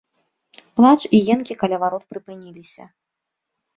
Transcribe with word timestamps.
Плач 0.79 0.97
і 1.19 1.21
енкі 1.35 1.53
каля 1.65 1.77
варот 1.85 2.03
прыпыніліся. 2.15 2.83